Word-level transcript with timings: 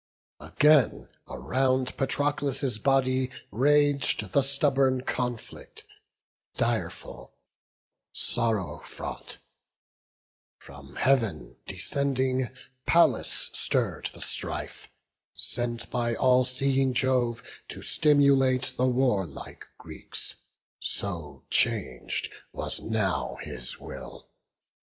Again 0.39 1.09
around 1.29 1.95
Patroclus' 1.95 2.79
body 2.79 3.29
rag'd 3.51 4.31
The 4.31 4.41
stubborn 4.41 5.01
conflict, 5.01 5.83
direful, 6.55 7.35
sorrow 8.11 8.79
fraught: 8.79 9.37
From 10.57 10.95
Heav'n 10.95 11.55
descending, 11.67 12.49
Pallas 12.87 13.51
stirr'd 13.53 14.09
the 14.15 14.21
strife, 14.23 14.91
Sent 15.35 15.87
by 15.91 16.15
all 16.15 16.45
seeing 16.45 16.95
Jove 16.95 17.43
to 17.67 17.83
stimulate 17.83 18.73
The 18.77 18.87
warlike 18.87 19.65
Greeks; 19.77 20.33
so 20.79 21.43
changed 21.51 22.33
was 22.51 22.79
now 22.79 23.37
his 23.43 23.79
will. 23.79 24.31